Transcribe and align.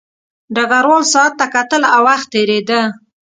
ډګروال 0.55 1.03
ساعت 1.13 1.33
ته 1.39 1.45
کتل 1.55 1.81
او 1.95 2.01
وخت 2.07 2.27
تېرېده 2.33 2.81